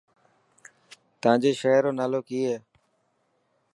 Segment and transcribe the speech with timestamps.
[1.21, 2.57] تانجي شهر رو نالو ڪي هي.